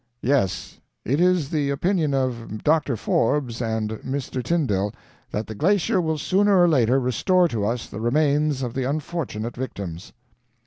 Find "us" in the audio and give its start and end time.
7.63-7.85